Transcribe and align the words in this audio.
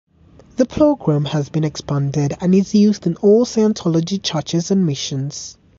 "The 0.55 0.65
program 0.65 1.25
has 1.25 1.49
been 1.49 1.63
expanded 1.63 2.33
and 2.41 2.55
is 2.55 2.73
used 2.73 3.05
in 3.05 3.17
all 3.17 3.45
Scientology 3.45 4.19
churches 4.19 4.71
and 4.71 4.83
missions". 4.83 5.59